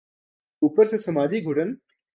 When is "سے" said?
0.87-0.97